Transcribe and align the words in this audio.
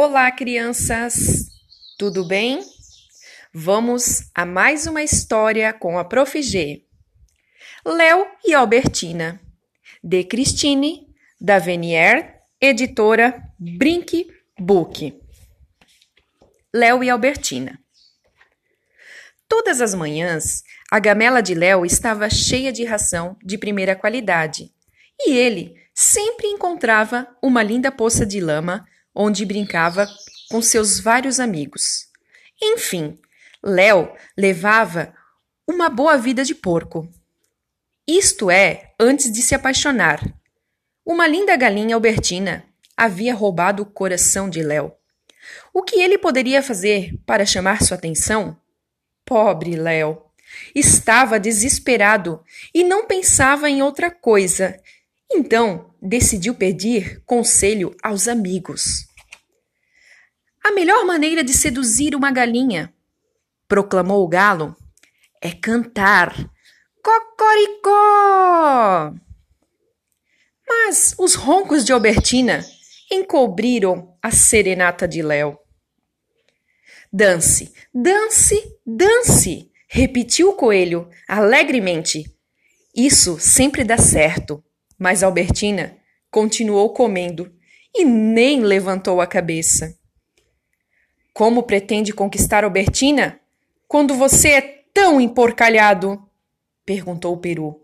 Olá, 0.00 0.30
crianças! 0.30 1.48
Tudo 1.98 2.24
bem? 2.24 2.60
Vamos 3.52 4.30
a 4.32 4.46
mais 4.46 4.86
uma 4.86 5.02
história 5.02 5.72
com 5.72 5.98
a 5.98 6.04
Prof. 6.04 6.40
G. 6.40 6.84
Léo 7.84 8.24
e 8.46 8.54
Albertina, 8.54 9.40
de 10.00 10.22
Christine 10.22 11.08
Davenier, 11.40 12.42
editora 12.60 13.42
Brink 13.58 14.28
Book. 14.56 15.20
Léo 16.72 17.02
e 17.02 17.10
Albertina. 17.10 17.76
Todas 19.48 19.80
as 19.80 19.96
manhãs, 19.96 20.62
a 20.92 21.00
gamela 21.00 21.42
de 21.42 21.56
Léo 21.56 21.84
estava 21.84 22.30
cheia 22.30 22.70
de 22.70 22.84
ração 22.84 23.36
de 23.42 23.58
primeira 23.58 23.96
qualidade 23.96 24.72
e 25.18 25.32
ele 25.32 25.74
sempre 25.92 26.46
encontrava 26.46 27.26
uma 27.42 27.64
linda 27.64 27.90
poça 27.90 28.24
de 28.24 28.38
lama 28.38 28.86
onde 29.18 29.44
brincava 29.44 30.08
com 30.48 30.62
seus 30.62 31.00
vários 31.00 31.40
amigos. 31.40 32.06
Enfim, 32.62 33.18
Léo 33.60 34.12
levava 34.36 35.12
uma 35.66 35.90
boa 35.90 36.16
vida 36.16 36.44
de 36.44 36.54
porco. 36.54 37.10
Isto 38.06 38.48
é, 38.48 38.92
antes 38.98 39.32
de 39.32 39.42
se 39.42 39.56
apaixonar. 39.56 40.22
Uma 41.04 41.26
linda 41.26 41.56
galinha 41.56 41.96
albertina 41.96 42.64
havia 42.96 43.34
roubado 43.34 43.82
o 43.82 43.86
coração 43.86 44.48
de 44.48 44.62
Léo. 44.62 44.92
O 45.74 45.82
que 45.82 46.00
ele 46.00 46.16
poderia 46.16 46.62
fazer 46.62 47.18
para 47.26 47.44
chamar 47.44 47.82
sua 47.82 47.96
atenção? 47.96 48.56
Pobre 49.24 49.74
Léo! 49.74 50.22
Estava 50.74 51.40
desesperado 51.40 52.42
e 52.72 52.84
não 52.84 53.06
pensava 53.06 53.68
em 53.68 53.82
outra 53.82 54.10
coisa. 54.10 54.80
Então 55.30 55.90
decidiu 56.00 56.54
pedir 56.54 57.20
conselho 57.26 57.94
aos 58.02 58.28
amigos. 58.28 59.07
A 60.64 60.72
melhor 60.72 61.04
maneira 61.04 61.42
de 61.42 61.52
seduzir 61.52 62.14
uma 62.14 62.30
galinha, 62.30 62.92
proclamou 63.66 64.24
o 64.24 64.28
galo, 64.28 64.76
é 65.40 65.52
cantar 65.52 66.34
Cocoricó! 67.02 67.94
Mas 70.68 71.14
os 71.18 71.34
roncos 71.34 71.84
de 71.84 71.92
Albertina 71.92 72.64
encobriram 73.10 74.14
a 74.22 74.30
serenata 74.30 75.08
de 75.08 75.22
Léo. 75.22 75.58
Dance, 77.10 77.72
dance, 77.94 78.62
dance! 78.86 79.70
repetiu 79.88 80.50
o 80.50 80.54
coelho 80.54 81.08
alegremente. 81.26 82.24
Isso 82.94 83.38
sempre 83.40 83.84
dá 83.84 83.96
certo, 83.96 84.62
mas 84.98 85.22
Albertina 85.22 85.96
continuou 86.30 86.92
comendo 86.92 87.50
e 87.94 88.04
nem 88.04 88.60
levantou 88.60 89.22
a 89.22 89.26
cabeça. 89.26 89.97
Como 91.38 91.62
pretende 91.62 92.12
conquistar 92.12 92.64
Albertina 92.64 93.38
quando 93.86 94.12
você 94.16 94.48
é 94.48 94.60
tão 94.92 95.20
emporcalhado? 95.20 96.28
perguntou 96.84 97.32
o 97.32 97.38
peru. 97.38 97.80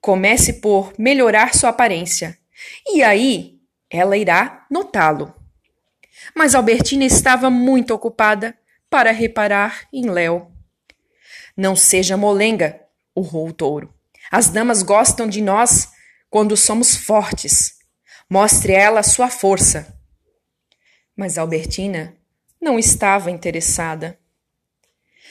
Comece 0.00 0.60
por 0.60 0.92
melhorar 0.96 1.52
sua 1.52 1.70
aparência, 1.70 2.38
e 2.86 3.02
aí 3.02 3.58
ela 3.90 4.16
irá 4.16 4.64
notá-lo. 4.70 5.34
Mas 6.32 6.54
Albertina 6.54 7.04
estava 7.04 7.50
muito 7.50 7.92
ocupada 7.92 8.56
para 8.88 9.10
reparar 9.10 9.88
em 9.92 10.08
Léo. 10.08 10.46
Não 11.56 11.74
seja 11.74 12.16
molenga, 12.16 12.80
urrou 13.16 13.48
o 13.48 13.52
touro. 13.52 13.92
As 14.30 14.48
damas 14.48 14.84
gostam 14.84 15.26
de 15.26 15.42
nós 15.42 15.90
quando 16.30 16.56
somos 16.56 16.94
fortes. 16.94 17.78
Mostre 18.30 18.76
a 18.76 18.80
ela 18.80 19.02
sua 19.02 19.28
força. 19.28 19.92
Mas 21.16 21.36
Albertina 21.36 22.16
não 22.66 22.80
estava 22.80 23.30
interessada. 23.30 24.18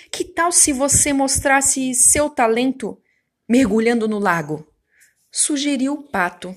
Que 0.10 0.24
tal 0.24 0.54
se 0.54 0.72
você 0.72 1.12
mostrasse 1.12 1.94
seu 1.94 2.30
talento 2.30 2.98
mergulhando 3.48 4.08
no 4.08 4.20
lago? 4.20 4.66
Sugeriu 5.30 5.96
o 5.96 6.04
pato. 6.04 6.56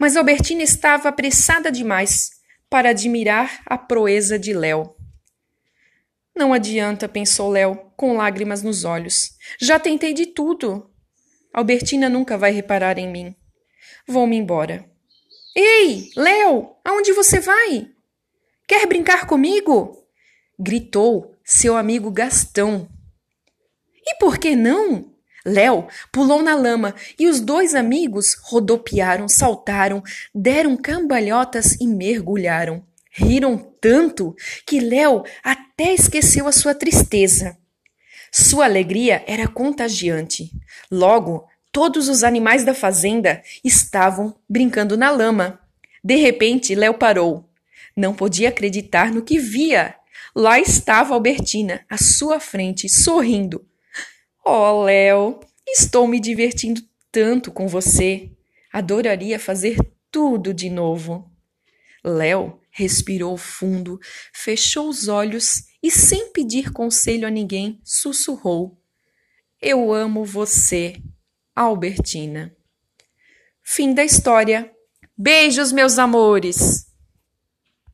Mas 0.00 0.16
Albertina 0.16 0.64
estava 0.64 1.08
apressada 1.08 1.70
demais 1.70 2.32
para 2.68 2.90
admirar 2.90 3.62
a 3.64 3.78
proeza 3.78 4.36
de 4.36 4.52
Léo. 4.52 4.96
Não 6.34 6.52
adianta, 6.52 7.08
pensou 7.08 7.48
Léo, 7.48 7.76
com 7.96 8.16
lágrimas 8.16 8.64
nos 8.64 8.82
olhos. 8.82 9.38
Já 9.60 9.78
tentei 9.78 10.12
de 10.12 10.26
tudo. 10.26 10.90
Albertina 11.54 12.08
nunca 12.08 12.36
vai 12.36 12.50
reparar 12.50 12.98
em 12.98 13.08
mim. 13.08 13.32
Vou-me 14.08 14.36
embora. 14.36 14.90
Ei, 15.54 16.10
Léo, 16.16 16.74
aonde 16.84 17.12
você 17.12 17.38
vai? 17.38 17.95
Quer 18.66 18.86
brincar 18.86 19.26
comigo? 19.26 20.02
gritou 20.58 21.34
seu 21.44 21.76
amigo 21.76 22.10
Gastão. 22.10 22.88
E 24.04 24.16
por 24.18 24.38
que 24.38 24.56
não? 24.56 25.12
Léo 25.44 25.86
pulou 26.10 26.42
na 26.42 26.56
lama 26.56 26.92
e 27.16 27.28
os 27.28 27.40
dois 27.40 27.74
amigos 27.74 28.34
rodopiaram, 28.42 29.28
saltaram, 29.28 30.02
deram 30.34 30.76
cambalhotas 30.76 31.76
e 31.80 31.86
mergulharam. 31.86 32.84
Riram 33.12 33.56
tanto 33.80 34.34
que 34.66 34.80
Léo 34.80 35.22
até 35.44 35.94
esqueceu 35.94 36.48
a 36.48 36.52
sua 36.52 36.74
tristeza. 36.74 37.56
Sua 38.32 38.64
alegria 38.64 39.22
era 39.26 39.46
contagiante. 39.46 40.50
Logo, 40.90 41.46
todos 41.70 42.08
os 42.08 42.24
animais 42.24 42.64
da 42.64 42.74
fazenda 42.74 43.40
estavam 43.62 44.34
brincando 44.48 44.96
na 44.96 45.10
lama. 45.10 45.60
De 46.02 46.16
repente, 46.16 46.74
Léo 46.74 46.94
parou. 46.94 47.48
Não 47.96 48.14
podia 48.14 48.50
acreditar 48.50 49.10
no 49.10 49.22
que 49.22 49.38
via. 49.38 49.96
Lá 50.34 50.60
estava 50.60 51.14
Albertina, 51.14 51.84
à 51.88 51.96
sua 51.96 52.38
frente, 52.38 52.88
sorrindo. 52.88 53.66
Oh, 54.44 54.82
Léo, 54.82 55.40
estou 55.66 56.06
me 56.06 56.20
divertindo 56.20 56.82
tanto 57.10 57.50
com 57.50 57.66
você. 57.66 58.30
Adoraria 58.70 59.40
fazer 59.40 59.78
tudo 60.10 60.52
de 60.52 60.68
novo. 60.68 61.30
Léo 62.04 62.60
respirou 62.70 63.38
fundo, 63.38 63.98
fechou 64.32 64.88
os 64.88 65.08
olhos 65.08 65.62
e, 65.82 65.90
sem 65.90 66.30
pedir 66.30 66.70
conselho 66.70 67.26
a 67.26 67.30
ninguém, 67.30 67.80
sussurrou: 67.82 68.78
Eu 69.60 69.92
amo 69.92 70.24
você, 70.24 71.02
Albertina. 71.54 72.54
Fim 73.62 73.94
da 73.94 74.04
história. 74.04 74.70
Beijos, 75.16 75.72
meus 75.72 75.98
amores! 75.98 76.85